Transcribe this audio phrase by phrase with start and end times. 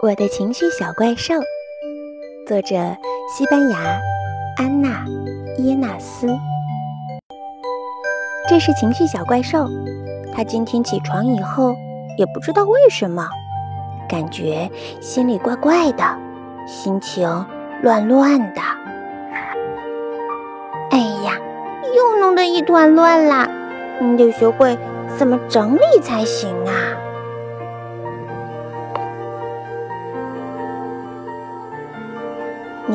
[0.00, 1.34] 我的情绪小怪兽，
[2.46, 2.76] 作者
[3.28, 4.00] 西班牙
[4.56, 5.04] 安娜
[5.58, 6.28] 耶纳斯。
[8.48, 9.66] 这是情绪小怪兽，
[10.32, 11.74] 他今天起床以后
[12.16, 13.28] 也不知道为什么，
[14.08, 16.04] 感觉心里怪怪的，
[16.64, 17.28] 心情
[17.82, 18.60] 乱乱的。
[20.92, 21.40] 哎呀，
[21.96, 23.50] 又弄得一团乱啦！
[24.00, 24.78] 你得学会
[25.16, 26.94] 怎么整理才行啊！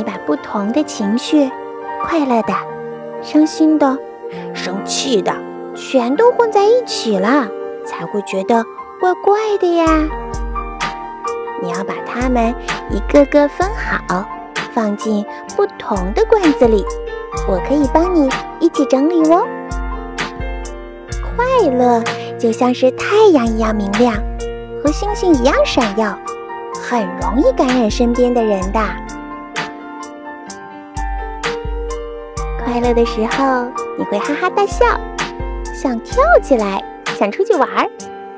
[0.04, 1.50] 把不同的情绪，
[2.04, 2.54] 快乐的、
[3.22, 3.98] 伤心的、
[4.54, 5.34] 生气的，
[5.76, 7.48] 全都混在一起了，
[7.86, 8.64] 才会觉得
[9.00, 9.86] 怪怪的呀。
[11.62, 12.54] 你要把它们
[12.90, 14.26] 一个个分好，
[14.74, 16.84] 放进不同的罐子里。
[17.48, 18.30] 我可以帮你
[18.60, 19.48] 一起整理哦。
[21.36, 22.04] 快乐
[22.38, 24.14] 就像是太阳一样明亮，
[24.84, 26.18] 和星星一样闪耀，
[26.74, 28.80] 很容易感染身边的人的。
[32.66, 33.66] 快乐的时候，
[33.98, 34.86] 你会哈哈大笑，
[35.74, 36.82] 想跳起来，
[37.20, 37.90] 想出去玩儿，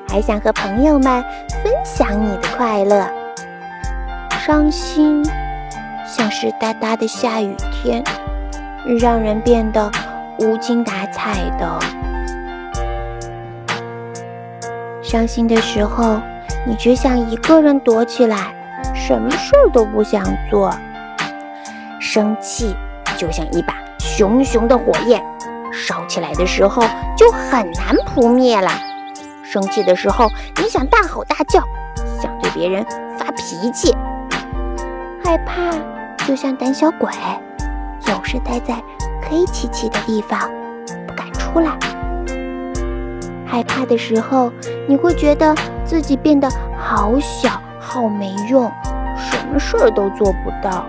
[0.09, 1.23] 还想和朋友们
[1.63, 3.07] 分享你的快乐。
[4.39, 5.23] 伤心，
[6.07, 8.03] 像是大大的下雨天，
[8.99, 9.91] 让人变得
[10.39, 11.79] 无精打采的。
[15.01, 16.19] 伤心的时候，
[16.65, 18.53] 你只想一个人躲起来，
[18.93, 20.73] 什么事儿都不想做。
[21.99, 22.75] 生气
[23.17, 23.84] 就像一把。
[23.99, 25.23] 熊熊的火焰
[25.71, 26.83] 烧起来的时候
[27.17, 28.69] 就很难扑灭了。
[29.43, 30.27] 生气的时候，
[30.61, 31.61] 你想大吼大叫，
[32.21, 32.85] 想对别人
[33.17, 33.95] 发脾气。
[35.23, 35.71] 害怕
[36.25, 37.09] 就像胆小鬼，
[37.99, 38.75] 总是待在
[39.21, 40.39] 黑漆漆的地方，
[41.07, 41.71] 不敢出来。
[43.45, 44.51] 害怕的时候，
[44.87, 48.71] 你会觉得自己变得好小、好没用，
[49.17, 50.85] 什么事儿都做不到。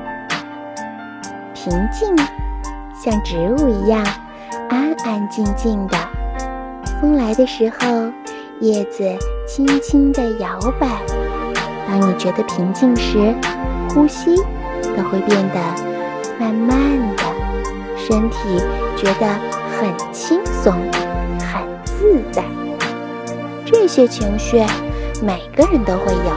[1.54, 2.16] 平静。
[2.98, 4.04] 像植物一样
[4.70, 5.96] 安安静静的，
[7.00, 8.10] 风来的时候，
[8.60, 9.04] 叶子
[9.46, 10.88] 轻轻地摇摆。
[11.86, 13.34] 当你觉得平静时，
[13.90, 14.34] 呼吸
[14.96, 15.60] 都会变得
[16.40, 17.22] 慢慢的，
[17.96, 18.36] 身体
[18.96, 19.26] 觉得
[19.78, 20.72] 很轻松、
[21.38, 22.42] 很自在。
[23.64, 24.64] 这些情绪
[25.22, 26.32] 每个人都会有，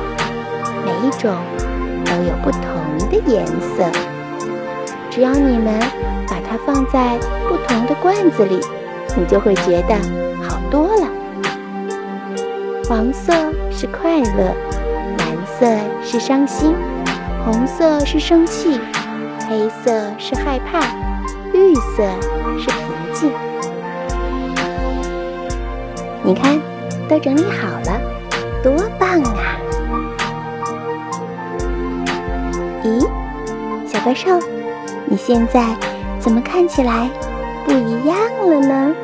[0.86, 1.34] 每一种
[2.06, 2.62] 都有不同
[3.10, 3.90] 的颜色。
[5.10, 5.80] 只要你们。
[6.30, 7.18] 把它放在
[7.48, 8.60] 不同的罐子里，
[9.16, 9.96] 你就会觉得
[10.42, 11.08] 好多了。
[12.88, 13.32] 黄色
[13.70, 14.56] 是快乐，
[15.20, 15.68] 蓝色
[16.04, 16.74] 是伤心，
[17.46, 18.80] 红色是生气，
[19.48, 20.80] 黑色是害怕，
[21.54, 22.04] 绿色
[22.58, 23.32] 是平静。
[26.24, 26.60] 你看，
[27.08, 28.02] 都整理好了，
[28.64, 29.56] 多棒啊！
[32.84, 33.08] 咦，
[33.88, 34.40] 小怪兽，
[35.06, 35.76] 你现在？
[36.20, 37.10] 怎么看起来
[37.66, 38.18] 不一样
[38.50, 38.96] 了呢？